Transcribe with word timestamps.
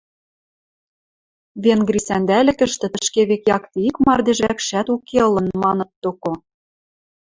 Венгри 1.63 1.99
сӓндӓлӹкӹштӹ 2.07 2.87
тӹшкевек 2.93 3.41
якте 3.57 3.77
ик 3.89 3.95
мардеж 4.05 4.39
вӓкшӓт 4.45 4.87
уке 4.95 5.17
ылын, 5.27 5.47
маныт 5.63 5.91
доко. 6.03 6.31